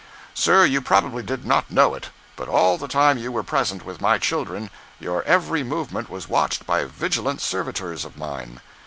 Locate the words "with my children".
3.85-4.71